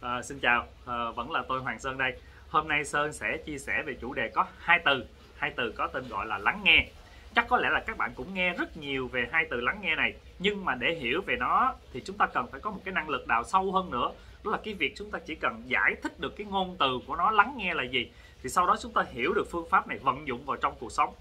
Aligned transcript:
À, 0.00 0.22
xin 0.22 0.38
chào, 0.38 0.66
à, 0.86 1.10
vẫn 1.10 1.30
là 1.30 1.44
tôi 1.48 1.60
Hoàng 1.60 1.78
Sơn 1.78 1.98
đây. 1.98 2.12
Hôm 2.48 2.68
nay 2.68 2.84
Sơn 2.84 3.12
sẽ 3.12 3.36
chia 3.46 3.58
sẻ 3.58 3.82
về 3.86 3.96
chủ 4.00 4.14
đề 4.14 4.28
có 4.34 4.46
hai 4.58 4.80
từ, 4.84 5.04
hai 5.36 5.52
từ 5.56 5.72
có 5.76 5.86
tên 5.86 6.08
gọi 6.08 6.26
là 6.26 6.38
lắng 6.38 6.60
nghe. 6.64 6.86
Chắc 7.34 7.46
có 7.48 7.56
lẽ 7.56 7.70
là 7.70 7.80
các 7.86 7.96
bạn 7.96 8.12
cũng 8.14 8.34
nghe 8.34 8.52
rất 8.52 8.76
nhiều 8.76 9.08
về 9.08 9.28
hai 9.32 9.46
từ 9.50 9.60
lắng 9.60 9.78
nghe 9.82 9.94
này, 9.94 10.14
nhưng 10.38 10.64
mà 10.64 10.74
để 10.74 10.94
hiểu 10.94 11.22
về 11.26 11.36
nó 11.36 11.74
thì 11.92 12.02
chúng 12.04 12.16
ta 12.16 12.26
cần 12.26 12.46
phải 12.50 12.60
có 12.60 12.70
một 12.70 12.80
cái 12.84 12.94
năng 12.94 13.08
lực 13.08 13.26
đào 13.26 13.44
sâu 13.44 13.72
hơn 13.72 13.90
nữa. 13.90 14.10
Đó 14.44 14.50
là 14.50 14.58
cái 14.64 14.74
việc 14.74 14.92
chúng 14.96 15.10
ta 15.10 15.18
chỉ 15.26 15.34
cần 15.34 15.62
giải 15.66 15.94
thích 16.02 16.20
được 16.20 16.36
cái 16.36 16.46
ngôn 16.46 16.76
từ 16.78 16.98
của 17.06 17.16
nó 17.16 17.30
lắng 17.30 17.54
nghe 17.56 17.74
là 17.74 17.82
gì, 17.82 18.10
thì 18.42 18.48
sau 18.48 18.66
đó 18.66 18.76
chúng 18.82 18.92
ta 18.92 19.04
hiểu 19.12 19.32
được 19.34 19.44
phương 19.50 19.68
pháp 19.70 19.88
này 19.88 19.98
vận 19.98 20.26
dụng 20.26 20.44
vào 20.44 20.56
trong 20.56 20.74
cuộc 20.80 20.92
sống. 20.92 21.14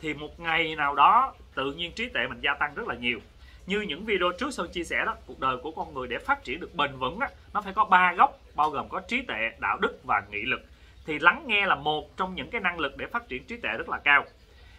Thì 0.00 0.14
một 0.14 0.40
ngày 0.40 0.76
nào 0.76 0.94
đó 0.94 1.34
tự 1.54 1.72
nhiên 1.72 1.92
trí 1.92 2.08
tuệ 2.08 2.26
mình 2.28 2.40
gia 2.40 2.54
tăng 2.54 2.74
rất 2.74 2.88
là 2.88 2.94
nhiều 2.94 3.18
như 3.66 3.80
những 3.80 4.04
video 4.04 4.32
trước 4.38 4.50
Sơn 4.50 4.68
chia 4.72 4.84
sẻ 4.84 5.02
đó 5.06 5.16
cuộc 5.26 5.40
đời 5.40 5.56
của 5.62 5.70
con 5.70 5.94
người 5.94 6.08
để 6.08 6.18
phát 6.18 6.44
triển 6.44 6.60
được 6.60 6.74
bền 6.74 6.96
vững 6.98 7.18
đó, 7.18 7.26
nó 7.54 7.60
phải 7.60 7.72
có 7.72 7.84
ba 7.84 8.12
gốc 8.12 8.40
bao 8.56 8.70
gồm 8.70 8.88
có 8.88 9.00
trí 9.00 9.22
tuệ 9.22 9.50
đạo 9.58 9.78
đức 9.78 10.00
và 10.04 10.22
nghị 10.30 10.42
lực. 10.42 10.60
Thì 11.06 11.18
lắng 11.18 11.44
nghe 11.46 11.66
là 11.66 11.74
một 11.74 12.16
trong 12.16 12.34
những 12.34 12.50
cái 12.50 12.60
năng 12.60 12.78
lực 12.78 12.96
để 12.96 13.06
phát 13.06 13.28
triển 13.28 13.44
trí 13.44 13.56
tuệ 13.56 13.70
rất 13.78 13.88
là 13.88 13.98
cao. 13.98 14.24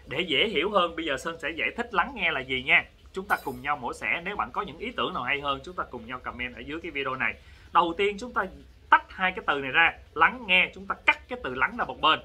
Để 0.08 0.22
dễ 0.22 0.48
hiểu 0.48 0.70
hơn 0.70 0.96
bây 0.96 1.06
giờ 1.06 1.18
Sơn 1.18 1.38
sẽ 1.42 1.50
giải 1.50 1.70
thích 1.78 1.94
lắng 1.94 2.12
nghe 2.16 2.32
là 2.32 2.40
gì 2.40 2.64
nha. 2.64 2.86
Chúng 3.14 3.28
ta 3.28 3.38
cùng 3.44 3.62
nhau 3.62 3.78
mổ 3.78 3.94
xẻ 3.94 4.22
nếu 4.26 4.36
bạn 4.36 4.52
có 4.52 4.62
những 4.62 4.78
ý 4.78 4.92
tưởng 4.92 5.14
nào 5.14 5.24
hay 5.24 5.42
hơn 5.42 5.60
chúng 5.64 5.76
ta 5.76 5.84
cùng 5.84 6.06
nhau 6.06 6.20
comment 6.24 6.56
ở 6.56 6.60
dưới 6.60 6.80
cái 6.82 6.92
video 6.92 7.16
này. 7.16 7.34
Đầu 7.74 7.94
tiên 7.98 8.18
chúng 8.20 8.34
ta 8.34 8.46
tách 8.90 9.06
hai 9.10 9.32
cái 9.32 9.44
từ 9.48 9.60
này 9.60 9.72
ra 9.72 9.94
lắng 10.14 10.44
nghe 10.48 10.72
chúng 10.76 10.88
ta 10.88 10.96
cắt 11.06 11.20
cái 11.30 11.40
từ 11.44 11.56
lắng 11.56 11.78
ra 11.78 11.86
một 11.86 12.02
bên 12.02 12.20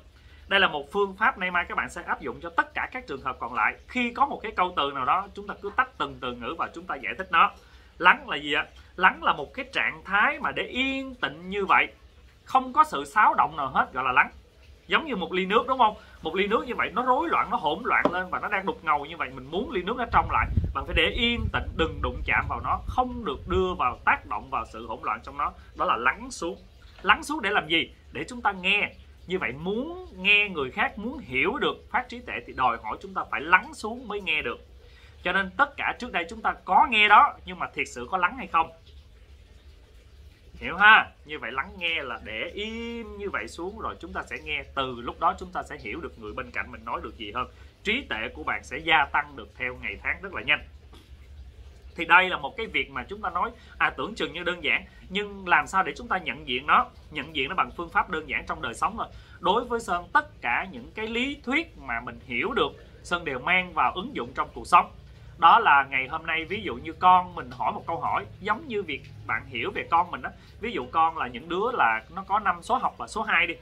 đây 0.49 0.61
là 0.61 0.69
một 0.69 0.93
phương 0.93 1.17
pháp 1.17 1.39
nay 1.39 1.51
mai 1.51 1.65
các 1.69 1.75
bạn 1.75 1.91
sẽ 1.91 2.03
áp 2.03 2.21
dụng 2.21 2.41
cho 2.41 2.51
tất 2.51 2.75
cả 2.75 2.89
các 2.93 3.07
trường 3.07 3.23
hợp 3.23 3.37
còn 3.41 3.55
lại. 3.55 3.75
Khi 3.89 4.13
có 4.15 4.27
một 4.27 4.41
cái 4.43 4.53
câu 4.57 4.73
từ 4.77 4.91
nào 4.95 5.05
đó, 5.05 5.29
chúng 5.35 5.47
ta 5.47 5.55
cứ 5.63 5.71
tách 5.77 5.99
từng 5.99 6.19
từ 6.21 6.33
ngữ 6.33 6.55
và 6.59 6.71
chúng 6.75 6.85
ta 6.85 6.95
giải 6.95 7.15
thích 7.19 7.29
nó. 7.31 7.51
Lắng 7.99 8.29
là 8.29 8.37
gì 8.37 8.53
ạ? 8.53 8.67
Lắng 8.97 9.23
là 9.23 9.33
một 9.33 9.55
cái 9.55 9.65
trạng 9.73 10.03
thái 10.05 10.39
mà 10.41 10.53
để 10.53 10.63
yên 10.63 11.15
tĩnh 11.15 11.51
như 11.51 11.65
vậy. 11.65 11.87
Không 12.45 12.73
có 12.73 12.85
sự 12.85 13.05
xáo 13.05 13.35
động 13.35 13.57
nào 13.57 13.69
hết, 13.69 13.93
gọi 13.93 14.05
là 14.05 14.13
lắng. 14.13 14.31
Giống 14.87 15.07
như 15.07 15.17
một 15.17 15.33
ly 15.33 15.47
nước, 15.47 15.65
đúng 15.69 15.79
không? 15.79 15.95
Một 16.23 16.35
ly 16.35 16.47
nước 16.47 16.67
như 16.67 16.75
vậy, 16.75 16.91
nó 16.95 17.03
rối 17.03 17.29
loạn, 17.29 17.51
nó 17.51 17.57
hỗn 17.57 17.79
loạn 17.85 18.05
lên 18.13 18.31
và 18.31 18.39
nó 18.39 18.49
đang 18.49 18.67
đục 18.67 18.85
ngầu 18.85 19.07
như 19.07 19.17
vậy. 19.17 19.31
Mình 19.35 19.51
muốn 19.51 19.71
ly 19.71 19.83
nước 19.83 19.97
nó 19.97 20.05
trong 20.13 20.31
lại. 20.31 20.47
Bạn 20.75 20.87
phải 20.87 20.95
để 20.95 21.07
yên 21.07 21.45
tĩnh, 21.53 21.69
đừng 21.77 21.99
đụng 22.03 22.23
chạm 22.25 22.45
vào 22.49 22.61
nó. 22.65 22.81
Không 22.87 23.25
được 23.25 23.49
đưa 23.49 23.75
vào 23.75 23.99
tác 24.05 24.27
động 24.27 24.51
vào 24.51 24.65
sự 24.73 24.87
hỗn 24.87 24.99
loạn 25.03 25.21
trong 25.25 25.39
nó. 25.39 25.53
Đó 25.77 25.85
là 25.85 25.97
lắng 25.97 26.31
xuống. 26.31 26.57
Lắng 27.03 27.23
xuống 27.23 27.43
để 27.43 27.51
làm 27.51 27.69
gì? 27.69 27.91
Để 28.13 28.25
chúng 28.29 28.43
ta 28.43 28.53
nghe 28.53 28.93
như 29.29 29.39
vậy 29.39 29.53
muốn 29.53 30.07
nghe 30.17 30.49
người 30.49 30.71
khác 30.71 30.99
muốn 30.99 31.19
hiểu 31.19 31.59
được 31.59 31.91
phát 31.91 32.09
trí 32.09 32.21
tuệ 32.21 32.35
thì 32.47 32.53
đòi 32.53 32.79
hỏi 32.83 32.99
chúng 33.01 33.15
ta 33.15 33.23
phải 33.31 33.41
lắng 33.41 33.75
xuống 33.75 34.09
mới 34.09 34.21
nghe 34.21 34.43
được. 34.43 34.59
Cho 35.23 35.33
nên 35.33 35.51
tất 35.57 35.77
cả 35.77 35.97
trước 35.99 36.13
đây 36.13 36.27
chúng 36.31 36.43
ta 36.43 36.55
có 36.65 36.87
nghe 36.91 37.09
đó, 37.09 37.37
nhưng 37.45 37.59
mà 37.59 37.67
thiệt 37.75 37.89
sự 37.89 38.09
có 38.11 38.19
lắng 38.19 38.37
hay 38.37 38.47
không? 38.47 38.71
Hiểu 40.55 40.77
ha? 40.77 41.11
Như 41.25 41.39
vậy 41.39 41.53
lắng 41.53 41.71
nghe 41.79 42.03
là 42.03 42.21
để 42.25 42.51
im 42.55 43.19
như 43.19 43.31
vậy 43.31 43.49
xuống 43.49 43.79
rồi 43.79 43.97
chúng 44.01 44.13
ta 44.13 44.23
sẽ 44.31 44.37
nghe. 44.45 44.63
Từ 44.75 45.01
lúc 45.01 45.21
đó 45.21 45.35
chúng 45.39 45.53
ta 45.53 45.63
sẽ 45.63 45.79
hiểu 45.79 46.01
được 46.01 46.19
người 46.19 46.33
bên 46.33 46.51
cạnh 46.51 46.73
mình 46.73 46.85
nói 46.85 47.01
được 47.03 47.17
gì 47.17 47.33
hơn. 47.33 47.49
Trí 47.83 48.03
tuệ 48.09 48.29
của 48.35 48.43
bạn 48.43 48.65
sẽ 48.65 48.79
gia 48.79 49.05
tăng 49.13 49.37
được 49.37 49.49
theo 49.57 49.79
ngày 49.83 49.97
tháng 50.03 50.23
rất 50.23 50.35
là 50.35 50.43
nhanh 50.43 50.65
thì 51.99 52.05
đây 52.05 52.29
là 52.29 52.37
một 52.37 52.57
cái 52.57 52.67
việc 52.67 52.91
mà 52.91 53.05
chúng 53.09 53.23
ta 53.23 53.31
nói 53.31 53.51
à 53.79 53.91
tưởng 53.91 54.15
chừng 54.15 54.33
như 54.33 54.43
đơn 54.43 54.65
giản, 54.65 54.85
nhưng 55.09 55.49
làm 55.49 55.67
sao 55.67 55.83
để 55.83 55.93
chúng 55.97 56.09
ta 56.09 56.19
nhận 56.19 56.49
diện 56.49 56.67
nó, 56.67 56.87
nhận 57.11 57.37
diện 57.37 57.49
nó 57.49 57.55
bằng 57.55 57.71
phương 57.77 57.89
pháp 57.89 58.11
đơn 58.11 58.29
giản 58.29 58.45
trong 58.47 58.63
đời 58.63 58.75
sống 58.75 58.95
thôi. 58.97 59.07
Đối 59.41 59.65
với 59.65 59.81
sơn, 59.81 60.09
tất 60.13 60.41
cả 60.41 60.67
những 60.71 60.91
cái 60.95 61.07
lý 61.07 61.37
thuyết 61.45 61.79
mà 61.79 62.01
mình 62.01 62.19
hiểu 62.27 62.53
được, 62.53 62.71
sơn 63.03 63.25
đều 63.25 63.39
mang 63.39 63.73
vào 63.75 63.93
ứng 63.95 64.17
dụng 64.17 64.33
trong 64.35 64.49
cuộc 64.55 64.67
sống. 64.67 64.91
Đó 65.39 65.59
là 65.59 65.87
ngày 65.91 66.09
hôm 66.09 66.27
nay, 66.27 66.45
ví 66.45 66.63
dụ 66.63 66.75
như 66.75 66.93
con 66.93 67.35
mình 67.35 67.51
hỏi 67.51 67.73
một 67.73 67.83
câu 67.87 68.01
hỏi, 68.01 68.27
giống 68.41 68.69
như 68.69 68.83
việc 68.83 69.03
bạn 69.27 69.43
hiểu 69.47 69.71
về 69.75 69.87
con 69.91 70.11
mình 70.11 70.23
đó 70.23 70.31
ví 70.61 70.73
dụ 70.73 70.87
con 70.93 71.19
là 71.19 71.27
những 71.29 71.49
đứa 71.49 71.73
là 71.73 72.03
nó 72.15 72.25
có 72.29 72.39
năm 72.39 72.63
số 72.63 72.77
học 72.77 72.95
và 72.99 73.07
số 73.07 73.23
2 73.23 73.47
đi 73.47 73.55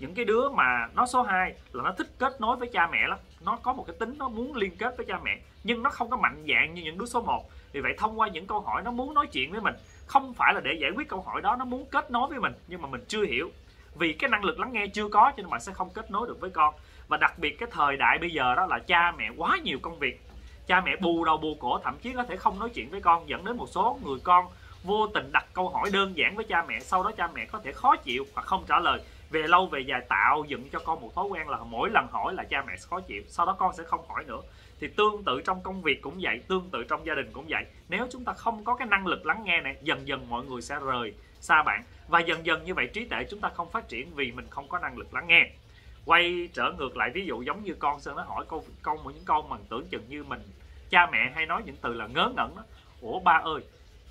những 0.00 0.14
cái 0.14 0.24
đứa 0.24 0.48
mà 0.48 0.88
nó 0.94 1.06
số 1.06 1.22
2 1.22 1.54
là 1.72 1.82
nó 1.82 1.92
thích 1.98 2.06
kết 2.18 2.40
nối 2.40 2.56
với 2.56 2.68
cha 2.72 2.88
mẹ 2.92 2.98
lắm. 3.08 3.18
Nó 3.40 3.58
có 3.62 3.72
một 3.72 3.84
cái 3.86 3.96
tính, 3.98 4.14
nó 4.18 4.28
muốn 4.28 4.56
liên 4.56 4.76
kết 4.76 4.96
với 4.96 5.06
cha 5.06 5.20
mẹ, 5.24 5.38
nhưng 5.64 5.82
nó 5.82 5.90
không 5.90 6.10
có 6.10 6.16
mạnh 6.16 6.44
dạng 6.48 6.74
như 6.74 6.82
những 6.82 6.98
đứa 6.98 7.06
số 7.06 7.22
1 7.22 7.50
vì 7.72 7.80
vậy 7.80 7.94
thông 7.98 8.20
qua 8.20 8.28
những 8.28 8.46
câu 8.46 8.60
hỏi 8.60 8.82
nó 8.82 8.90
muốn 8.90 9.14
nói 9.14 9.26
chuyện 9.26 9.52
với 9.52 9.60
mình, 9.60 9.74
không 10.06 10.34
phải 10.34 10.54
là 10.54 10.60
để 10.60 10.72
giải 10.80 10.90
quyết 10.96 11.08
câu 11.08 11.22
hỏi 11.22 11.40
đó, 11.40 11.56
nó 11.58 11.64
muốn 11.64 11.86
kết 11.90 12.10
nối 12.10 12.28
với 12.28 12.40
mình, 12.40 12.52
nhưng 12.68 12.82
mà 12.82 12.88
mình 12.88 13.04
chưa 13.08 13.24
hiểu. 13.24 13.50
Vì 13.94 14.12
cái 14.12 14.30
năng 14.30 14.44
lực 14.44 14.60
lắng 14.60 14.72
nghe 14.72 14.86
chưa 14.86 15.08
có 15.08 15.32
cho 15.36 15.42
nên 15.42 15.50
bạn 15.50 15.60
sẽ 15.60 15.72
không 15.72 15.90
kết 15.94 16.10
nối 16.10 16.26
được 16.26 16.40
với 16.40 16.50
con. 16.50 16.74
Và 17.08 17.16
đặc 17.16 17.38
biệt 17.38 17.58
cái 17.58 17.68
thời 17.72 17.96
đại 17.96 18.18
bây 18.18 18.30
giờ 18.30 18.54
đó 18.54 18.66
là 18.66 18.78
cha 18.78 19.12
mẹ 19.16 19.30
quá 19.36 19.58
nhiều 19.62 19.78
công 19.82 19.98
việc. 19.98 20.20
Cha 20.66 20.80
mẹ 20.80 20.96
bù 20.96 21.24
đầu 21.24 21.36
bù 21.36 21.56
cổ, 21.60 21.78
thậm 21.78 21.98
chí 22.02 22.12
có 22.12 22.24
thể 22.24 22.36
không 22.36 22.58
nói 22.58 22.68
chuyện 22.68 22.90
với 22.90 23.00
con, 23.00 23.28
dẫn 23.28 23.44
đến 23.44 23.56
một 23.56 23.68
số 23.68 23.98
người 24.04 24.18
con 24.24 24.46
vô 24.84 25.06
tình 25.06 25.32
đặt 25.32 25.46
câu 25.52 25.68
hỏi 25.68 25.90
đơn 25.92 26.16
giản 26.16 26.36
với 26.36 26.44
cha 26.44 26.64
mẹ, 26.68 26.80
sau 26.80 27.02
đó 27.02 27.12
cha 27.16 27.28
mẹ 27.34 27.44
có 27.44 27.60
thể 27.64 27.72
khó 27.72 27.96
chịu 27.96 28.24
hoặc 28.34 28.46
không 28.46 28.64
trả 28.68 28.78
lời 28.78 29.00
về 29.30 29.42
lâu 29.42 29.66
về 29.66 29.80
dài 29.80 30.00
tạo 30.08 30.44
dựng 30.48 30.68
cho 30.72 30.78
con 30.78 31.00
một 31.00 31.14
thói 31.14 31.24
quen 31.24 31.48
là 31.48 31.58
mỗi 31.58 31.90
lần 31.90 32.06
hỏi 32.10 32.34
là 32.34 32.44
cha 32.44 32.64
mẹ 32.66 32.74
khó 32.90 33.00
chịu, 33.00 33.22
sau 33.28 33.46
đó 33.46 33.56
con 33.58 33.74
sẽ 33.76 33.84
không 33.84 34.08
hỏi 34.08 34.24
nữa. 34.24 34.40
Thì 34.80 34.88
tương 34.88 35.24
tự 35.24 35.40
trong 35.44 35.62
công 35.62 35.82
việc 35.82 36.02
cũng 36.02 36.18
vậy, 36.20 36.40
tương 36.48 36.70
tự 36.70 36.84
trong 36.88 37.06
gia 37.06 37.14
đình 37.14 37.30
cũng 37.32 37.44
vậy. 37.48 37.64
Nếu 37.88 38.06
chúng 38.10 38.24
ta 38.24 38.32
không 38.32 38.64
có 38.64 38.74
cái 38.74 38.88
năng 38.88 39.06
lực 39.06 39.26
lắng 39.26 39.42
nghe 39.44 39.60
này, 39.60 39.76
dần 39.82 40.08
dần 40.08 40.28
mọi 40.28 40.44
người 40.44 40.62
sẽ 40.62 40.78
rời 40.84 41.14
xa 41.40 41.62
bạn. 41.62 41.84
Và 42.08 42.20
dần 42.20 42.46
dần 42.46 42.64
như 42.64 42.74
vậy 42.74 42.86
trí 42.92 43.04
tuệ 43.04 43.24
chúng 43.30 43.40
ta 43.40 43.48
không 43.48 43.70
phát 43.70 43.88
triển 43.88 44.14
vì 44.14 44.32
mình 44.32 44.46
không 44.50 44.68
có 44.68 44.78
năng 44.78 44.98
lực 44.98 45.14
lắng 45.14 45.26
nghe. 45.26 45.50
Quay 46.04 46.48
trở 46.52 46.72
ngược 46.78 46.96
lại, 46.96 47.10
ví 47.14 47.26
dụ 47.26 47.42
giống 47.42 47.64
như 47.64 47.74
con 47.78 48.00
sơn 48.00 48.16
nó 48.16 48.22
hỏi 48.22 48.44
câu 48.48 48.64
câu 48.82 48.96
một 48.96 49.10
những 49.14 49.24
câu 49.24 49.42
mà 49.42 49.56
tưởng 49.68 49.88
chừng 49.90 50.04
như 50.08 50.24
mình, 50.24 50.40
cha 50.90 51.06
mẹ 51.12 51.32
hay 51.34 51.46
nói 51.46 51.62
những 51.66 51.76
từ 51.80 51.94
là 51.94 52.06
ngớ 52.06 52.32
ngẩn 52.36 52.56
đó 52.56 52.62
ủa 53.00 53.20
ba 53.20 53.40
ơi, 53.44 53.60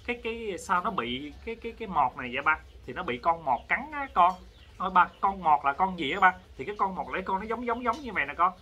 cái 0.06 0.20
cái 0.24 0.58
sao 0.60 0.84
nó 0.84 0.92
bị, 0.92 1.34
cái 1.46 1.56
cái 1.56 1.74
cái 1.80 1.88
mọt 1.88 2.18
này 2.18 2.30
vậy 2.34 2.44
ba? 2.44 2.60
Thì 2.86 2.94
nó 2.94 3.04
bị 3.04 3.18
con 3.18 3.46
mọt 3.46 3.60
cắn 3.68 3.80
á 3.92 4.08
con 4.14 4.34
nói 4.80 4.90
ba, 4.90 5.08
con 5.22 5.44
mọt 5.44 5.60
là 5.66 5.74
con 5.74 6.00
gì 6.00 6.12
á 6.12 6.20
ba? 6.20 6.34
Thì 6.58 6.66
cái 6.66 6.76
con 6.78 6.96
mọt 6.96 7.08
lấy 7.14 7.22
con 7.22 7.40
nó 7.40 7.46
giống 7.46 7.66
giống 7.66 7.84
giống 7.84 7.96
như 8.02 8.14
vậy 8.14 8.26
nè 8.26 8.34
con. 8.34 8.54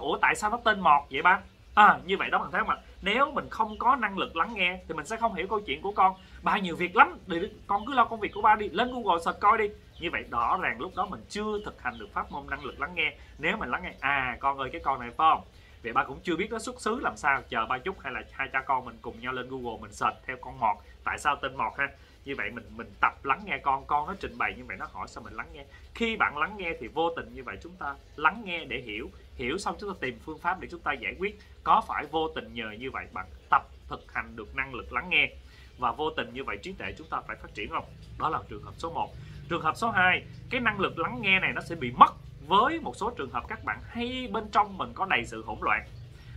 Ủa, 0.00 0.18
tại 0.22 0.34
sao 0.34 0.50
nó 0.50 0.58
tên 0.64 0.80
mọt 0.80 1.02
vậy 1.10 1.22
ba? 1.22 1.40
À 1.74 1.98
như 2.04 2.16
vậy 2.16 2.30
đó 2.30 2.38
bằng 2.38 2.50
thế 2.52 2.58
mà. 2.66 2.76
Nếu 3.02 3.30
mình 3.30 3.48
không 3.50 3.78
có 3.78 3.96
năng 3.96 4.18
lực 4.18 4.36
lắng 4.36 4.54
nghe 4.54 4.78
thì 4.88 4.94
mình 4.94 5.06
sẽ 5.06 5.16
không 5.16 5.34
hiểu 5.34 5.46
câu 5.50 5.60
chuyện 5.60 5.82
của 5.82 5.92
con. 5.92 6.14
Ba 6.42 6.58
nhiều 6.58 6.76
việc 6.76 6.96
lắm. 6.96 7.18
Để 7.26 7.50
con 7.66 7.86
cứ 7.86 7.94
lo 7.94 8.04
công 8.04 8.20
việc 8.20 8.32
của 8.34 8.42
ba 8.42 8.54
đi. 8.54 8.68
Lên 8.68 8.92
google 8.92 9.22
search 9.24 9.40
coi 9.40 9.58
đi. 9.58 9.68
Như 10.00 10.10
vậy 10.12 10.24
rõ 10.30 10.58
ràng 10.62 10.80
lúc 10.80 10.92
đó 10.96 11.06
mình 11.10 11.24
chưa 11.28 11.60
thực 11.64 11.82
hành 11.82 11.98
được 11.98 12.08
pháp 12.12 12.32
môn 12.32 12.46
năng 12.50 12.64
lực 12.64 12.80
lắng 12.80 12.94
nghe. 12.94 13.16
Nếu 13.38 13.56
mình 13.56 13.70
lắng 13.70 13.82
nghe 13.82 13.92
à 14.00 14.36
con 14.40 14.58
ơi, 14.58 14.70
cái 14.72 14.80
con 14.84 15.00
này 15.00 15.10
phải 15.16 15.30
không? 15.32 15.42
Vậy 15.82 15.92
ba 15.92 16.04
cũng 16.04 16.20
chưa 16.22 16.36
biết 16.36 16.50
nó 16.50 16.58
xuất 16.58 16.80
xứ 16.80 17.00
làm 17.00 17.16
sao. 17.16 17.42
Chờ 17.48 17.66
ba 17.66 17.78
chút 17.78 18.00
hay 18.00 18.12
là 18.12 18.22
hai 18.32 18.48
cha 18.52 18.60
con 18.60 18.84
mình 18.84 18.98
cùng 19.02 19.20
nhau 19.20 19.32
lên 19.32 19.48
google 19.48 19.80
mình 19.80 19.92
search 19.92 20.16
theo 20.26 20.36
con 20.40 20.60
mọt 20.60 20.76
tại 21.04 21.18
sao 21.18 21.36
tên 21.36 21.56
mọt 21.56 21.72
ha? 21.78 21.88
Như 22.24 22.34
vậy 22.36 22.50
mình 22.50 22.64
mình 22.76 22.90
tập 23.00 23.24
lắng 23.24 23.42
nghe 23.44 23.58
con 23.58 23.86
con 23.86 24.06
nó 24.06 24.14
trình 24.20 24.38
bày 24.38 24.54
như 24.56 24.64
vậy 24.64 24.76
nó 24.76 24.86
hỏi 24.92 25.08
sao 25.08 25.24
mình 25.24 25.34
lắng 25.34 25.48
nghe. 25.52 25.64
Khi 25.94 26.16
bạn 26.16 26.36
lắng 26.36 26.54
nghe 26.56 26.72
thì 26.80 26.88
vô 26.88 27.10
tình 27.16 27.34
như 27.34 27.42
vậy 27.42 27.56
chúng 27.62 27.76
ta 27.76 27.94
lắng 28.16 28.42
nghe 28.44 28.64
để 28.64 28.80
hiểu. 28.80 29.10
Hiểu 29.34 29.58
xong 29.58 29.76
chúng 29.80 29.92
ta 29.92 29.96
tìm 30.00 30.18
phương 30.24 30.38
pháp 30.38 30.60
để 30.60 30.68
chúng 30.70 30.80
ta 30.80 30.92
giải 30.92 31.14
quyết. 31.18 31.38
Có 31.64 31.82
phải 31.88 32.06
vô 32.06 32.28
tình 32.34 32.54
nhờ 32.54 32.70
như 32.78 32.90
vậy 32.90 33.06
bạn 33.12 33.26
tập 33.50 33.62
thực 33.88 34.12
hành 34.12 34.36
được 34.36 34.56
năng 34.56 34.74
lực 34.74 34.92
lắng 34.92 35.08
nghe? 35.08 35.30
Và 35.78 35.92
vô 35.92 36.10
tình 36.10 36.34
như 36.34 36.44
vậy 36.44 36.56
trí 36.62 36.72
tuệ 36.72 36.94
chúng 36.98 37.08
ta 37.08 37.20
phải 37.20 37.36
phát 37.36 37.54
triển 37.54 37.70
không? 37.70 37.84
Đó 38.18 38.28
là 38.28 38.38
trường 38.48 38.62
hợp 38.62 38.74
số 38.78 38.90
1 38.90 39.14
trường 39.48 39.62
hợp 39.62 39.76
số 39.76 39.90
2 39.90 40.24
cái 40.50 40.60
năng 40.60 40.80
lực 40.80 40.98
lắng 40.98 41.18
nghe 41.20 41.40
này 41.40 41.52
nó 41.52 41.60
sẽ 41.60 41.74
bị 41.74 41.90
mất 41.90 42.14
với 42.46 42.80
một 42.80 42.96
số 42.96 43.10
trường 43.10 43.30
hợp 43.30 43.44
các 43.48 43.64
bạn 43.64 43.80
hay 43.86 44.28
bên 44.32 44.44
trong 44.52 44.78
mình 44.78 44.92
có 44.94 45.06
đầy 45.10 45.24
sự 45.24 45.42
hỗn 45.42 45.58
loạn. 45.60 45.86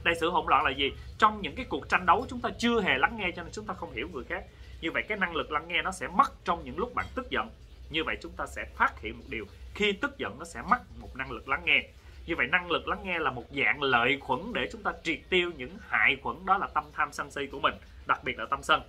Đầy 0.03 0.15
sự 0.15 0.29
hỗn 0.29 0.45
loạn 0.47 0.65
là 0.65 0.71
gì? 0.71 0.91
Trong 1.17 1.41
những 1.41 1.55
cái 1.55 1.65
cuộc 1.69 1.89
tranh 1.89 2.05
đấu 2.05 2.25
chúng 2.29 2.41
ta 2.41 2.49
chưa 2.57 2.81
hề 2.81 2.97
lắng 2.97 3.17
nghe 3.17 3.31
cho 3.35 3.43
nên 3.43 3.51
chúng 3.51 3.65
ta 3.65 3.73
không 3.73 3.91
hiểu 3.93 4.09
người 4.13 4.23
khác 4.23 4.43
như 4.81 4.91
vậy 4.91 5.03
cái 5.07 5.17
năng 5.17 5.35
lực 5.35 5.51
lắng 5.51 5.67
nghe 5.67 5.81
nó 5.81 5.91
sẽ 5.91 6.07
mất 6.07 6.33
trong 6.45 6.65
những 6.65 6.77
lúc 6.77 6.95
bạn 6.95 7.05
tức 7.15 7.29
giận. 7.29 7.49
Như 7.89 8.03
vậy 8.03 8.17
chúng 8.21 8.31
ta 8.37 8.45
sẽ 8.45 8.65
phát 8.75 8.99
hiện 9.01 9.17
một 9.17 9.25
điều. 9.29 9.45
Khi 9.73 9.91
tức 9.91 10.17
giận 10.17 10.39
nó 10.39 10.45
sẽ 10.45 10.61
mất 10.69 10.79
một 10.99 11.15
năng 11.15 11.31
lực 11.31 11.49
lắng 11.49 11.61
nghe. 11.65 11.83
Như 12.25 12.35
vậy 12.35 12.47
năng 12.51 12.71
lực 12.71 12.87
lắng 12.87 12.99
nghe 13.03 13.19
là 13.19 13.31
một 13.31 13.45
dạng 13.51 13.83
lợi 13.83 14.17
khuẩn 14.19 14.39
để 14.53 14.69
chúng 14.71 14.83
ta 14.83 14.91
triệt 15.03 15.19
tiêu 15.29 15.51
những 15.57 15.77
hại 15.87 16.17
khuẩn, 16.21 16.45
đó 16.45 16.57
là 16.57 16.67
tâm 16.73 16.83
tham 16.93 17.11
sân 17.11 17.31
si 17.31 17.47
của 17.51 17.59
mình, 17.59 17.73
đặc 18.07 18.23
biệt 18.23 18.39
là 18.39 18.45
tâm 18.49 18.63
sân. 18.63 18.81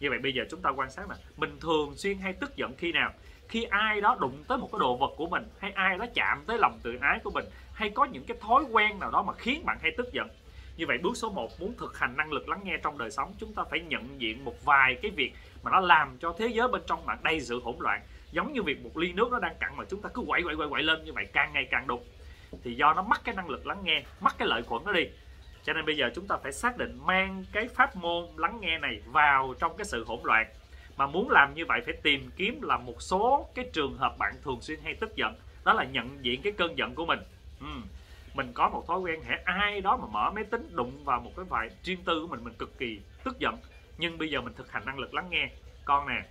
Như 0.00 0.10
vậy 0.10 0.18
bây 0.18 0.32
giờ 0.32 0.44
chúng 0.50 0.62
ta 0.62 0.70
quan 0.70 0.90
sát 0.90 1.08
nè, 1.08 1.14
mình 1.36 1.58
thường 1.60 1.94
xuyên 1.96 2.18
hay 2.18 2.32
tức 2.32 2.56
giận 2.56 2.74
khi 2.78 2.92
nào? 2.92 3.12
Khi 3.48 3.64
ai 3.64 4.00
đó 4.00 4.16
đụng 4.20 4.44
tới 4.48 4.58
một 4.58 4.68
cái 4.72 4.78
đồ 4.78 4.96
vật 4.96 5.10
của 5.16 5.26
mình, 5.26 5.48
hay 5.58 5.72
ai 5.72 5.98
đó 5.98 6.06
chạm 6.14 6.44
tới 6.46 6.58
lòng 6.58 6.78
tự 6.82 6.98
ái 7.00 7.18
của 7.24 7.30
mình, 7.30 7.44
hay 7.74 7.90
có 7.90 8.04
những 8.04 8.24
cái 8.24 8.36
thói 8.40 8.64
quen 8.70 8.98
nào 8.98 9.10
đó 9.10 9.22
mà 9.22 9.32
khiến 9.32 9.64
bạn 9.64 9.78
hay 9.82 9.92
tức 9.96 10.12
giận? 10.12 10.28
Như 10.76 10.86
vậy 10.86 10.98
bước 11.02 11.16
số 11.16 11.30
1 11.30 11.60
muốn 11.60 11.74
thực 11.78 11.98
hành 11.98 12.16
năng 12.16 12.32
lực 12.32 12.48
lắng 12.48 12.60
nghe 12.64 12.76
trong 12.82 12.98
đời 12.98 13.10
sống, 13.10 13.34
chúng 13.38 13.54
ta 13.54 13.62
phải 13.70 13.80
nhận 13.80 14.20
diện 14.20 14.44
một 14.44 14.64
vài 14.64 14.98
cái 15.02 15.10
việc 15.10 15.32
mà 15.62 15.70
nó 15.70 15.80
làm 15.80 16.18
cho 16.18 16.34
thế 16.38 16.46
giới 16.46 16.68
bên 16.68 16.82
trong 16.86 17.06
bạn 17.06 17.18
đầy 17.22 17.40
sự 17.40 17.60
hỗn 17.60 17.74
loạn. 17.78 18.00
Giống 18.32 18.52
như 18.52 18.62
việc 18.62 18.84
một 18.84 18.96
ly 18.96 19.12
nước 19.12 19.28
nó 19.32 19.38
đang 19.38 19.56
cặn 19.60 19.76
mà 19.76 19.84
chúng 19.90 20.02
ta 20.02 20.08
cứ 20.14 20.22
quậy 20.26 20.42
quậy 20.42 20.56
quậy 20.56 20.68
quậy 20.68 20.82
lên 20.82 21.04
như 21.04 21.12
vậy 21.12 21.26
càng 21.32 21.52
ngày 21.52 21.68
càng 21.70 21.86
đục. 21.86 22.04
Thì 22.64 22.74
do 22.74 22.94
nó 22.94 23.02
mất 23.02 23.24
cái 23.24 23.34
năng 23.34 23.48
lực 23.48 23.66
lắng 23.66 23.80
nghe, 23.84 24.02
mất 24.20 24.38
cái 24.38 24.48
lợi 24.48 24.62
khuẩn 24.62 24.84
nó 24.84 24.92
đi. 24.92 25.06
Cho 25.64 25.72
nên 25.72 25.86
bây 25.86 25.96
giờ 25.96 26.10
chúng 26.14 26.26
ta 26.26 26.36
phải 26.42 26.52
xác 26.52 26.76
định 26.76 26.98
mang 27.06 27.44
cái 27.52 27.68
pháp 27.68 27.96
môn 27.96 28.24
lắng 28.36 28.58
nghe 28.60 28.78
này 28.78 29.00
vào 29.06 29.54
trong 29.58 29.76
cái 29.76 29.84
sự 29.84 30.04
hỗn 30.04 30.18
loạn. 30.24 30.46
Mà 30.96 31.06
muốn 31.06 31.30
làm 31.30 31.54
như 31.54 31.64
vậy 31.68 31.80
phải 31.84 31.94
tìm 32.02 32.30
kiếm 32.36 32.62
là 32.62 32.76
một 32.76 33.02
số 33.02 33.48
cái 33.54 33.70
trường 33.72 33.96
hợp 33.98 34.18
bạn 34.18 34.34
thường 34.42 34.60
xuyên 34.60 34.80
hay 34.84 34.94
tức 34.94 35.16
giận. 35.16 35.34
Đó 35.64 35.72
là 35.72 35.84
nhận 35.84 36.18
diện 36.24 36.42
cái 36.42 36.52
cơn 36.52 36.78
giận 36.78 36.94
của 36.94 37.06
mình. 37.06 37.18
Ừ 37.60 37.66
mình 38.36 38.52
có 38.54 38.68
một 38.68 38.84
thói 38.86 38.98
quen 38.98 39.22
hễ 39.22 39.34
ai 39.44 39.80
đó 39.80 39.96
mà 39.96 40.06
mở 40.06 40.30
máy 40.30 40.44
tính 40.44 40.68
đụng 40.76 41.04
vào 41.04 41.20
một 41.20 41.30
cái 41.36 41.44
vài 41.48 41.70
riêng 41.82 42.04
tư 42.04 42.20
của 42.20 42.26
mình 42.26 42.44
mình 42.44 42.54
cực 42.58 42.78
kỳ 42.78 43.00
tức 43.24 43.38
giận. 43.38 43.58
Nhưng 43.98 44.18
bây 44.18 44.30
giờ 44.30 44.40
mình 44.40 44.54
thực 44.54 44.72
hành 44.72 44.86
năng 44.86 44.98
lực 44.98 45.14
lắng 45.14 45.26
nghe. 45.30 45.48
Con 45.84 46.08
nè, 46.08 46.22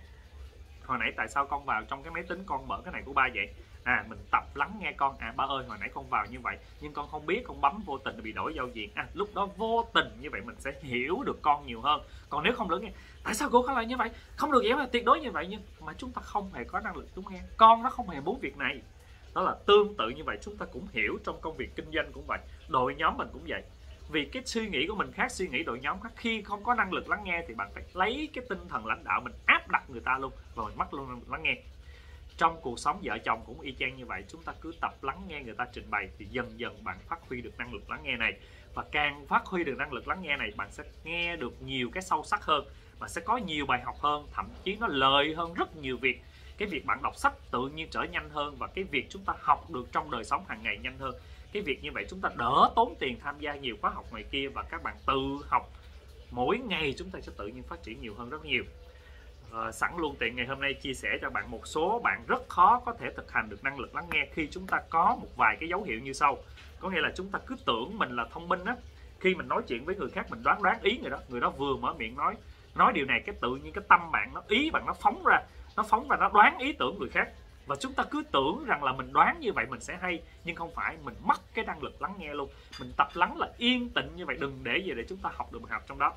hồi 0.84 0.98
nãy 0.98 1.12
tại 1.16 1.28
sao 1.28 1.46
con 1.46 1.64
vào 1.64 1.82
trong 1.88 2.02
cái 2.02 2.12
máy 2.12 2.22
tính, 2.22 2.42
con 2.46 2.68
mở 2.68 2.80
cái 2.84 2.92
này 2.92 3.02
của 3.06 3.12
ba 3.12 3.28
vậy? 3.34 3.48
À 3.84 4.04
mình 4.08 4.18
tập 4.30 4.44
lắng 4.54 4.78
nghe 4.80 4.92
con. 4.92 5.16
À 5.18 5.32
ba 5.36 5.44
ơi, 5.44 5.64
hồi 5.68 5.76
nãy 5.80 5.90
con 5.94 6.10
vào 6.10 6.26
như 6.30 6.40
vậy, 6.40 6.56
nhưng 6.80 6.92
con 6.92 7.08
không 7.08 7.26
biết, 7.26 7.44
con 7.46 7.60
bấm 7.60 7.82
vô 7.86 7.98
tình 7.98 8.22
bị 8.22 8.32
đổi 8.32 8.54
giao 8.54 8.68
diện. 8.68 8.90
À 8.94 9.06
lúc 9.14 9.34
đó 9.34 9.48
vô 9.56 9.88
tình 9.94 10.06
như 10.20 10.30
vậy 10.30 10.40
mình 10.44 10.56
sẽ 10.58 10.72
hiểu 10.80 11.22
được 11.22 11.42
con 11.42 11.66
nhiều 11.66 11.80
hơn. 11.80 12.00
Còn 12.30 12.42
nếu 12.44 12.52
không 12.56 12.70
lắng 12.70 12.80
nghe, 12.82 12.90
tại 13.24 13.34
sao 13.34 13.48
cô 13.52 13.62
có 13.62 13.72
lại 13.72 13.86
như 13.86 13.96
vậy? 13.96 14.10
Không 14.36 14.52
được 14.52 14.62
vậy 14.62 14.76
mà, 14.76 14.86
tuyệt 14.92 15.04
đối 15.04 15.20
như 15.20 15.30
vậy. 15.30 15.46
Nhưng 15.50 15.62
mà 15.80 15.92
chúng 15.98 16.12
ta 16.12 16.22
không 16.22 16.50
hề 16.52 16.64
có 16.64 16.80
năng 16.80 16.96
lực 16.96 17.06
lắng 17.16 17.24
nghe. 17.30 17.40
Con 17.56 17.82
nó 17.82 17.90
không 17.90 18.08
hề 18.08 18.20
muốn 18.20 18.40
việc 18.40 18.56
này 18.56 18.80
đó 19.36 19.42
là 19.42 19.54
tương 19.66 19.94
tự 19.96 20.08
như 20.08 20.24
vậy, 20.24 20.38
chúng 20.42 20.56
ta 20.56 20.66
cũng 20.72 20.86
hiểu 20.92 21.18
trong 21.24 21.40
công 21.40 21.56
việc 21.56 21.76
kinh 21.76 21.90
doanh 21.94 22.12
cũng 22.12 22.24
vậy, 22.26 22.38
đội 22.68 22.94
nhóm 22.94 23.16
mình 23.16 23.28
cũng 23.32 23.42
vậy. 23.48 23.62
Vì 24.10 24.24
cái 24.24 24.42
suy 24.46 24.68
nghĩ 24.68 24.86
của 24.86 24.94
mình 24.94 25.12
khác, 25.12 25.32
suy 25.32 25.48
nghĩ 25.48 25.62
đội 25.62 25.80
nhóm 25.80 26.00
khác, 26.00 26.12
khi 26.16 26.42
không 26.42 26.64
có 26.64 26.74
năng 26.74 26.92
lực 26.92 27.08
lắng 27.10 27.20
nghe 27.24 27.44
thì 27.48 27.54
bạn 27.54 27.70
phải 27.74 27.82
lấy 27.94 28.28
cái 28.34 28.44
tinh 28.48 28.68
thần 28.68 28.86
lãnh 28.86 29.04
đạo 29.04 29.20
mình 29.20 29.32
áp 29.46 29.68
đặt 29.70 29.90
người 29.90 30.00
ta 30.00 30.18
luôn 30.18 30.32
và 30.54 30.64
mình 30.64 30.76
mất 30.76 30.94
luôn 30.94 31.20
lắng 31.30 31.42
nghe. 31.42 31.54
Trong 32.36 32.60
cuộc 32.62 32.78
sống 32.78 33.00
vợ 33.02 33.18
chồng 33.24 33.42
cũng 33.46 33.60
y 33.60 33.74
chang 33.78 33.96
như 33.96 34.06
vậy, 34.06 34.24
chúng 34.28 34.42
ta 34.42 34.52
cứ 34.60 34.72
tập 34.80 35.04
lắng 35.04 35.22
nghe 35.28 35.42
người 35.42 35.54
ta 35.54 35.66
trình 35.72 35.90
bày 35.90 36.08
thì 36.18 36.26
dần 36.30 36.60
dần 36.60 36.84
bạn 36.84 36.98
phát 37.08 37.18
huy 37.28 37.40
được 37.40 37.58
năng 37.58 37.74
lực 37.74 37.90
lắng 37.90 38.00
nghe 38.02 38.16
này. 38.16 38.32
Và 38.74 38.84
càng 38.92 39.26
phát 39.26 39.46
huy 39.46 39.64
được 39.64 39.76
năng 39.78 39.92
lực 39.92 40.08
lắng 40.08 40.22
nghe 40.22 40.36
này, 40.36 40.50
bạn 40.56 40.68
sẽ 40.70 40.84
nghe 41.04 41.36
được 41.36 41.62
nhiều 41.62 41.90
cái 41.90 42.02
sâu 42.02 42.22
sắc 42.24 42.44
hơn 42.44 42.64
và 42.98 43.08
sẽ 43.08 43.20
có 43.20 43.36
nhiều 43.36 43.66
bài 43.66 43.82
học 43.84 43.96
hơn, 44.00 44.26
thậm 44.32 44.48
chí 44.64 44.76
nó 44.80 44.86
lời 44.86 45.34
hơn 45.34 45.54
rất 45.54 45.76
nhiều 45.76 45.96
việc 45.96 46.20
cái 46.58 46.68
việc 46.68 46.86
bạn 46.86 47.02
đọc 47.02 47.16
sách 47.16 47.32
tự 47.50 47.68
nhiên 47.68 47.88
trở 47.90 48.02
nhanh 48.02 48.30
hơn 48.30 48.56
và 48.58 48.66
cái 48.66 48.84
việc 48.84 49.06
chúng 49.10 49.24
ta 49.24 49.32
học 49.40 49.70
được 49.70 49.92
trong 49.92 50.10
đời 50.10 50.24
sống 50.24 50.44
hàng 50.48 50.62
ngày 50.62 50.78
nhanh 50.78 50.98
hơn. 50.98 51.14
Cái 51.52 51.62
việc 51.62 51.82
như 51.82 51.90
vậy 51.92 52.06
chúng 52.10 52.20
ta 52.20 52.28
đỡ 52.36 52.70
tốn 52.76 52.94
tiền 52.98 53.20
tham 53.20 53.40
gia 53.40 53.54
nhiều 53.54 53.76
khóa 53.80 53.90
học 53.90 54.04
ngoài 54.10 54.24
kia 54.30 54.48
và 54.48 54.62
các 54.62 54.82
bạn 54.82 54.96
tự 55.06 55.38
học. 55.48 55.70
Mỗi 56.30 56.58
ngày 56.58 56.94
chúng 56.98 57.10
ta 57.10 57.20
sẽ 57.20 57.32
tự 57.36 57.46
nhiên 57.46 57.62
phát 57.62 57.82
triển 57.82 58.00
nhiều 58.00 58.14
hơn 58.14 58.30
rất 58.30 58.44
nhiều. 58.44 58.64
À, 59.52 59.72
sẵn 59.72 59.90
luôn 59.98 60.16
tiện 60.18 60.36
ngày 60.36 60.46
hôm 60.46 60.60
nay 60.60 60.74
chia 60.74 60.94
sẻ 60.94 61.08
cho 61.22 61.30
bạn 61.30 61.50
một 61.50 61.66
số 61.66 62.00
bạn 62.04 62.24
rất 62.26 62.48
khó 62.48 62.82
có 62.86 62.92
thể 62.92 63.06
thực 63.16 63.32
hành 63.32 63.48
được 63.48 63.64
năng 63.64 63.80
lực 63.80 63.94
lắng 63.94 64.06
nghe 64.12 64.26
khi 64.32 64.48
chúng 64.50 64.66
ta 64.66 64.80
có 64.90 65.16
một 65.20 65.28
vài 65.36 65.56
cái 65.60 65.68
dấu 65.68 65.82
hiệu 65.82 66.00
như 66.00 66.12
sau. 66.12 66.38
Có 66.80 66.90
nghĩa 66.90 67.00
là 67.00 67.12
chúng 67.16 67.30
ta 67.30 67.38
cứ 67.46 67.56
tưởng 67.66 67.98
mình 67.98 68.16
là 68.16 68.24
thông 68.30 68.48
minh 68.48 68.64
á 68.64 68.76
khi 69.20 69.34
mình 69.34 69.48
nói 69.48 69.62
chuyện 69.68 69.84
với 69.84 69.96
người 69.96 70.10
khác 70.10 70.26
mình 70.30 70.42
đoán 70.42 70.62
đoán 70.62 70.80
ý 70.82 70.98
người 70.98 71.10
đó 71.10 71.18
người 71.28 71.40
đó 71.40 71.50
vừa 71.50 71.76
mở 71.76 71.94
miệng 71.94 72.16
nói. 72.16 72.34
Nói 72.74 72.92
điều 72.92 73.06
này 73.06 73.22
cái 73.26 73.34
tự 73.40 73.56
nhiên 73.56 73.72
cái 73.72 73.84
tâm 73.88 74.10
bạn 74.12 74.30
nó 74.34 74.42
ý 74.48 74.70
bạn 74.70 74.86
nó 74.86 74.92
phóng 74.92 75.24
ra 75.24 75.38
nó 75.76 75.82
phóng 75.82 76.08
ra 76.08 76.16
nó 76.16 76.28
đoán 76.28 76.58
ý 76.58 76.72
tưởng 76.72 76.98
người 76.98 77.08
khác. 77.08 77.28
Và 77.66 77.76
chúng 77.76 77.92
ta 77.92 78.04
cứ 78.10 78.22
tưởng 78.32 78.64
rằng 78.64 78.84
là 78.84 78.92
mình 78.92 79.12
đoán 79.12 79.40
như 79.40 79.52
vậy 79.52 79.66
mình 79.70 79.80
sẽ 79.80 79.98
hay 80.00 80.22
nhưng 80.44 80.56
không 80.56 80.74
phải. 80.74 80.96
Mình 81.04 81.14
mất 81.24 81.40
cái 81.54 81.64
năng 81.64 81.82
lực 81.82 82.02
lắng 82.02 82.14
nghe 82.18 82.34
luôn. 82.34 82.50
Mình 82.80 82.92
tập 82.96 83.08
lắng 83.14 83.38
là 83.38 83.48
yên 83.58 83.90
tĩnh 83.90 84.16
như 84.16 84.26
vậy 84.26 84.36
đừng 84.40 84.58
để 84.62 84.78
gì 84.78 84.92
để 84.96 85.04
chúng 85.08 85.18
ta 85.18 85.30
học 85.34 85.52
được 85.52 85.62
bài 85.62 85.72
học 85.72 85.82
trong 85.86 85.98
đó. 85.98 86.12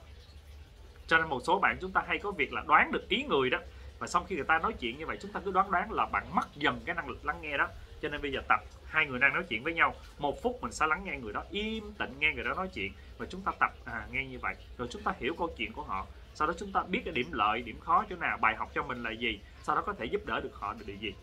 Cho 1.08 1.18
nên 1.18 1.30
một 1.30 1.40
số 1.44 1.60
bạn 1.60 1.78
chúng 1.82 1.92
ta 1.92 2.04
hay 2.08 2.18
có 2.18 2.32
việc 2.32 2.54
là 2.54 2.64
đoán 2.68 2.92
được 2.92 3.10
ý 3.10 3.24
người 3.24 3.50
đó. 3.50 3.58
Và 4.00 4.08
xong 4.08 4.26
khi 4.28 4.36
người 4.36 4.46
ta 4.46 4.60
nói 4.60 4.74
chuyện 4.80 4.98
như 4.98 5.06
vậy 5.06 5.18
chúng 5.22 5.32
ta 5.32 5.40
cứ 5.46 5.52
đoán 5.52 5.72
đoán 5.72 5.92
là 5.92 6.06
bạn 6.06 6.36
mất 6.36 6.56
dần 6.56 6.82
cái 6.86 6.96
năng 6.96 7.10
lực 7.10 7.26
lắng 7.26 7.38
nghe 7.42 7.58
đó. 7.58 7.68
Cho 8.02 8.10
nên 8.10 8.22
bây 8.22 8.32
giờ 8.32 8.42
tập 8.50 8.60
hai 8.86 9.06
người 9.06 9.20
đang 9.20 9.34
nói 9.34 9.44
chuyện 9.50 9.64
với 9.64 9.74
nhau. 9.74 9.96
Một 10.20 10.42
phút 10.42 10.60
mình 10.62 10.72
sẽ 10.72 10.88
lắng 10.88 11.04
nghe 11.04 11.18
người 11.18 11.34
đó 11.34 11.44
im 11.50 11.94
tĩnh 11.94 12.14
nghe 12.20 12.34
người 12.34 12.44
đó 12.44 12.54
nói 12.54 12.68
chuyện. 12.74 12.94
Và 13.18 13.26
chúng 13.30 13.42
ta 13.42 13.52
tập 13.60 13.74
à, 13.86 14.08
nghe 14.12 14.26
như 14.26 14.40
vậy. 14.40 14.56
Rồi 14.78 14.88
chúng 14.92 15.02
ta 15.02 15.14
hiểu 15.20 15.34
câu 15.38 15.50
chuyện 15.58 15.74
của 15.74 15.84
họ 15.84 16.08
sau 16.40 16.48
đó 16.48 16.54
chúng 16.58 16.72
ta 16.72 16.84
biết 16.84 17.02
cái 17.06 17.14
điểm 17.14 17.32
lợi, 17.32 17.62
điểm 17.62 17.80
khó 17.80 18.06
chỗ 18.10 18.16
nào, 18.16 18.38
bài 18.42 18.56
học 18.56 18.72
cho 18.76 18.84
mình 18.84 19.04
là 19.04 19.12
gì, 19.12 19.40
sau 19.64 19.76
đó 19.76 19.82
có 19.86 19.94
thể 19.94 20.06
giúp 20.06 20.26
đỡ 20.26 20.42
được 20.42 20.56
họ 20.56 20.74
được 20.74 20.86
điều 20.88 20.98
gì. 20.98 21.14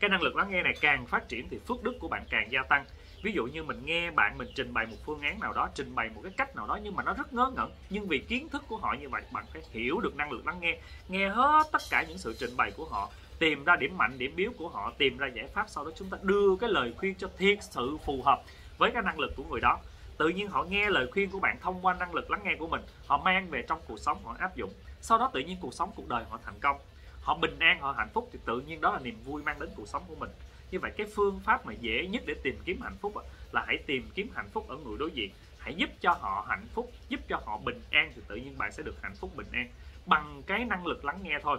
Cái 0.00 0.10
năng 0.10 0.22
lực 0.22 0.36
lắng 0.36 0.50
nghe 0.50 0.62
này 0.62 0.74
càng 0.80 1.06
phát 1.06 1.28
triển 1.28 1.48
thì 1.48 1.58
phước 1.68 1.82
đức 1.82 1.94
của 2.00 2.08
bạn 2.08 2.24
càng 2.30 2.52
gia 2.52 2.62
tăng. 2.62 2.84
Ví 3.22 3.32
dụ 3.32 3.46
như 3.46 3.62
mình 3.62 3.82
nghe 3.84 4.10
bạn 4.10 4.38
mình 4.38 4.48
trình 4.54 4.74
bày 4.74 4.86
một 4.86 4.96
phương 5.06 5.20
án 5.20 5.40
nào 5.40 5.52
đó, 5.52 5.68
trình 5.74 5.94
bày 5.94 6.10
một 6.14 6.20
cái 6.24 6.32
cách 6.36 6.56
nào 6.56 6.66
đó 6.66 6.78
nhưng 6.82 6.96
mà 6.96 7.02
nó 7.02 7.14
rất 7.14 7.32
ngớ 7.32 7.52
ngẩn, 7.56 7.70
nhưng 7.90 8.08
vì 8.08 8.18
kiến 8.18 8.48
thức 8.48 8.64
của 8.68 8.76
họ 8.76 8.96
như 9.00 9.08
vậy, 9.08 9.22
bạn 9.32 9.44
phải 9.52 9.62
hiểu 9.70 10.00
được 10.00 10.16
năng 10.16 10.32
lực 10.32 10.46
lắng 10.46 10.58
nghe 10.60 10.78
nghe 11.08 11.28
hết 11.28 11.66
tất 11.72 11.82
cả 11.90 12.04
những 12.08 12.18
sự 12.18 12.36
trình 12.38 12.56
bày 12.56 12.70
của 12.76 12.84
họ, 12.84 13.10
tìm 13.38 13.64
ra 13.64 13.76
điểm 13.76 13.98
mạnh, 13.98 14.18
điểm 14.18 14.36
yếu 14.36 14.52
của 14.58 14.68
họ, 14.68 14.92
tìm 14.98 15.16
ra 15.18 15.26
giải 15.34 15.46
pháp, 15.54 15.64
sau 15.68 15.84
đó 15.84 15.90
chúng 15.96 16.10
ta 16.10 16.18
đưa 16.22 16.56
cái 16.60 16.70
lời 16.70 16.94
khuyên 16.96 17.14
cho 17.14 17.28
thiệt 17.38 17.58
sự 17.60 17.96
phù 18.04 18.22
hợp 18.22 18.42
với 18.78 18.90
cái 18.90 19.02
năng 19.02 19.18
lực 19.18 19.32
của 19.36 19.44
người 19.44 19.60
đó 19.60 19.78
tự 20.18 20.28
nhiên 20.28 20.48
họ 20.48 20.64
nghe 20.64 20.90
lời 20.90 21.08
khuyên 21.12 21.30
của 21.30 21.40
bạn 21.40 21.58
thông 21.60 21.80
qua 21.82 21.94
năng 21.94 22.14
lực 22.14 22.30
lắng 22.30 22.40
nghe 22.44 22.56
của 22.58 22.66
mình 22.66 22.80
họ 23.06 23.18
mang 23.18 23.50
về 23.50 23.62
trong 23.68 23.80
cuộc 23.86 23.98
sống 23.98 24.24
họ 24.24 24.36
áp 24.38 24.56
dụng. 24.56 24.72
Sau 25.00 25.18
đó 25.18 25.30
tự 25.32 25.40
nhiên 25.40 25.56
cuộc 25.60 25.74
sống 25.74 25.92
cuộc 25.96 26.08
đời 26.08 26.24
họ 26.30 26.38
thành 26.44 26.60
công. 26.60 26.76
Họ 27.20 27.38
bình 27.38 27.58
an 27.58 27.80
họ 27.80 27.92
hạnh 27.92 28.08
phúc 28.14 28.28
thì 28.32 28.38
tự 28.44 28.60
nhiên 28.60 28.80
đó 28.80 28.92
là 28.92 28.98
niềm 29.00 29.18
vui 29.24 29.42
mang 29.42 29.58
đến 29.58 29.68
cuộc 29.76 29.88
sống 29.88 30.02
của 30.08 30.14
mình. 30.14 30.30
Như 30.70 30.78
vậy 30.80 30.90
cái 30.96 31.06
phương 31.14 31.40
pháp 31.44 31.66
mà 31.66 31.72
dễ 31.72 32.06
nhất 32.06 32.22
để 32.26 32.34
tìm 32.42 32.58
kiếm 32.64 32.80
hạnh 32.82 32.96
phúc 33.00 33.14
là 33.52 33.64
hãy 33.66 33.76
tìm 33.86 34.10
kiếm 34.14 34.28
hạnh 34.34 34.48
phúc 34.52 34.68
ở 34.68 34.76
người 34.76 34.98
đối 34.98 35.10
diện. 35.10 35.30
Hãy 35.58 35.74
giúp 35.74 35.90
cho 36.00 36.12
họ 36.20 36.46
hạnh 36.48 36.66
phúc 36.74 36.92
giúp 37.08 37.20
cho 37.28 37.40
họ 37.44 37.58
bình 37.58 37.80
an 37.90 38.12
thì 38.14 38.22
tự 38.28 38.36
nhiên 38.36 38.58
bạn 38.58 38.72
sẽ 38.72 38.82
được 38.82 39.02
hạnh 39.02 39.14
phúc 39.14 39.36
bình 39.36 39.46
an. 39.52 39.68
Bằng 40.06 40.42
cái 40.46 40.64
năng 40.64 40.86
lực 40.86 41.04
lắng 41.04 41.18
nghe 41.22 41.38
thôi. 41.42 41.58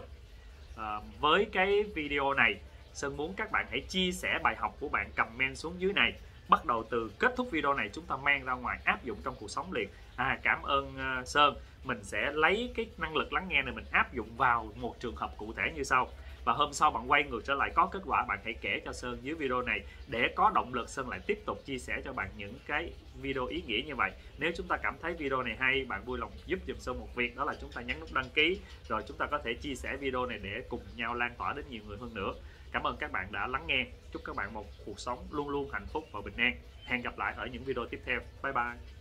À, 0.77 0.99
với 1.19 1.45
cái 1.51 1.83
video 1.95 2.33
này 2.33 2.55
Sơn 2.95 3.17
muốn 3.17 3.33
các 3.37 3.51
bạn 3.51 3.65
hãy 3.69 3.79
chia 3.79 4.11
sẻ 4.11 4.39
bài 4.43 4.55
học 4.59 4.77
của 4.79 4.89
bạn 4.89 5.11
comment 5.15 5.57
xuống 5.57 5.75
dưới 5.77 5.93
này 5.93 6.13
bắt 6.49 6.65
đầu 6.65 6.83
từ 6.89 7.11
kết 7.19 7.33
thúc 7.37 7.51
video 7.51 7.73
này 7.73 7.89
chúng 7.93 8.05
ta 8.05 8.15
mang 8.15 8.45
ra 8.45 8.53
ngoài 8.53 8.79
áp 8.83 9.03
dụng 9.03 9.17
trong 9.23 9.35
cuộc 9.39 9.47
sống 9.47 9.73
liền. 9.73 9.89
À 10.15 10.39
cảm 10.43 10.63
ơn 10.63 10.93
uh, 10.95 11.27
Sơn. 11.27 11.55
Mình 11.83 12.03
sẽ 12.03 12.31
lấy 12.31 12.71
cái 12.75 12.89
năng 12.97 13.15
lực 13.15 13.33
lắng 13.33 13.45
nghe 13.49 13.61
này 13.61 13.73
mình 13.75 13.85
áp 13.91 14.13
dụng 14.13 14.37
vào 14.37 14.71
một 14.75 14.95
trường 14.99 15.15
hợp 15.15 15.31
cụ 15.37 15.53
thể 15.53 15.71
như 15.75 15.83
sau. 15.83 16.09
Và 16.45 16.53
hôm 16.53 16.73
sau 16.73 16.91
bạn 16.91 17.11
quay 17.11 17.23
ngược 17.23 17.45
trở 17.45 17.53
lại 17.53 17.71
có 17.75 17.85
kết 17.85 17.99
quả 18.05 18.25
bạn 18.27 18.39
hãy 18.43 18.53
kể 18.61 18.81
cho 18.85 18.93
Sơn 18.93 19.17
dưới 19.21 19.35
video 19.35 19.61
này. 19.61 19.81
Để 20.07 20.33
có 20.35 20.51
động 20.55 20.73
lực 20.73 20.89
Sơn 20.89 21.09
lại 21.09 21.19
tiếp 21.27 21.39
tục 21.45 21.65
chia 21.65 21.77
sẻ 21.77 22.01
cho 22.05 22.13
bạn 22.13 22.29
những 22.37 22.53
cái 22.67 22.93
video 23.21 23.45
ý 23.45 23.63
nghĩa 23.67 23.81
như 23.85 23.95
vậy. 23.95 24.11
Nếu 24.37 24.51
chúng 24.57 24.67
ta 24.67 24.77
cảm 24.77 24.95
thấy 25.01 25.13
video 25.13 25.43
này 25.43 25.55
hay 25.59 25.85
bạn 25.85 26.05
vui 26.05 26.17
lòng 26.17 26.31
giúp 26.45 26.59
giùm 26.67 26.77
Sơn 26.77 26.99
một 26.99 27.15
việc 27.15 27.35
đó 27.35 27.45
là 27.45 27.53
chúng 27.61 27.71
ta 27.71 27.81
nhấn 27.81 27.99
nút 27.99 28.13
đăng 28.13 28.29
ký. 28.33 28.59
Rồi 28.89 29.03
chúng 29.07 29.17
ta 29.17 29.25
có 29.25 29.37
thể 29.37 29.53
chia 29.53 29.75
sẻ 29.75 29.97
video 29.97 30.25
này 30.25 30.39
để 30.43 30.61
cùng 30.69 30.81
nhau 30.95 31.13
lan 31.13 31.33
tỏa 31.37 31.53
đến 31.53 31.65
nhiều 31.69 31.81
người 31.87 31.97
hơn 31.97 32.13
nữa 32.13 32.33
cảm 32.75 32.87
ơn 32.87 32.97
các 32.97 33.11
bạn 33.11 33.31
đã 33.31 33.47
lắng 33.47 33.67
nghe. 33.67 33.85
Chúc 34.11 34.21
các 34.25 34.35
bạn 34.35 34.53
một 34.53 34.65
cuộc 34.85 34.99
sống 34.99 35.27
luôn 35.31 35.49
luôn 35.49 35.69
hạnh 35.71 35.85
phúc 35.93 36.03
và 36.11 36.21
bình 36.21 36.33
an 36.37 36.55
hẹn 36.85 37.01
gặp 37.01 37.17
lại 37.17 37.33
ở 37.37 37.45
những 37.45 37.63
video 37.63 37.85
tiếp 37.85 38.01
theo. 38.05 38.19
Bye 38.43 38.53
bye. 38.53 38.94